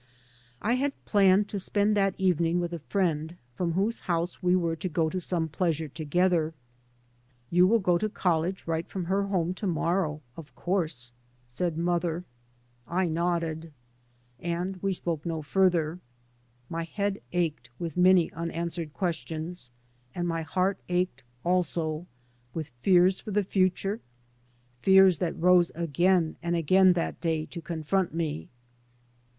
[0.63, 4.75] I had planned to spend that evening with a friend from whose house we were
[4.77, 6.55] to go to some pleasure together."
[7.51, 10.65] You will go to college right from her home to morrow, of 3 by Google
[10.65, 11.11] MY MOTHER AND I course,"
[11.47, 12.25] said mother.
[12.87, 13.73] I nodded.
[14.39, 15.99] And we spoke no further.
[16.67, 19.69] My head ached with many unanswered questions,
[20.15, 22.07] and my heart ached also,
[22.55, 23.99] with fears for the future,
[24.79, 28.49] fears that rose again and again that day to con front me.